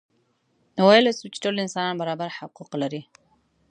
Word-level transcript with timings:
نو 0.75 0.81
ویلای 0.89 1.13
شو 1.19 1.27
چې 1.33 1.39
ټول 1.43 1.55
انسانان 1.63 1.95
برابر 2.01 2.27
حقوق 2.37 2.71
لري. 2.81 3.01